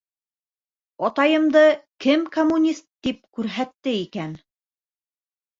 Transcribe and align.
—Атайымды 1.09 1.61
кем 2.05 2.25
коммунист 2.37 2.87
тип 3.09 3.21
күрһәтте 3.39 3.97
икән? 4.07 4.37